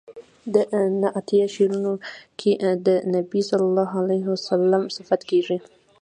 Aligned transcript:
په 0.53 0.59
نعتیه 1.01 1.45
شعرونو 1.55 1.93
کې 2.39 2.51
د 2.85 2.87
بني 3.31 3.83
علیه 3.99 4.27
السلام 4.37 4.83
صفت 4.95 5.21
کیږي. 5.29 5.57